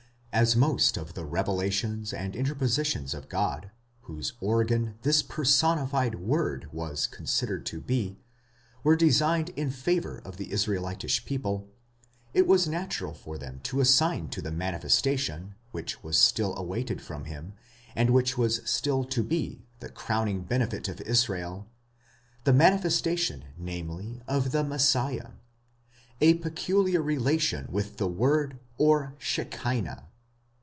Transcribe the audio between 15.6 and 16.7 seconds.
which was still